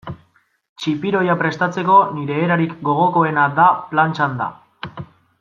[0.83, 4.51] Txipiroia prestatzeko nire erarik gogokoena da plantxan da.